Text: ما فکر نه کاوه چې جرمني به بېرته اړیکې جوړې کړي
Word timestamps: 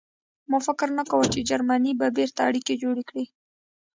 ما 0.49 0.59
فکر 0.67 0.87
نه 0.97 1.03
کاوه 1.09 1.27
چې 1.33 1.45
جرمني 1.49 1.91
به 1.99 2.07
بېرته 2.17 2.39
اړیکې 2.49 2.79
جوړې 2.83 3.03
کړي 3.09 3.25